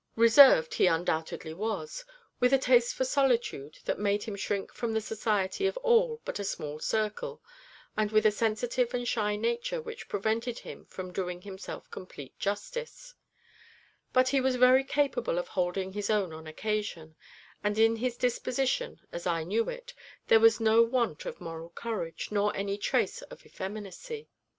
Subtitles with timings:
[0.15, 2.03] Reserved he undoubtedly was,
[2.39, 6.39] with a taste for solitude that made him shrink from the society of all but
[6.39, 7.39] a small circle,
[7.95, 13.13] and with a sensitive and shy nature which prevented him from doing himself complete justice;
[14.11, 17.15] but he was very capable of holding his own on occasion,
[17.63, 19.93] and in his disposition, as I knew it,
[20.29, 24.29] there was no want of moral courage, nor any trace of effeminacy.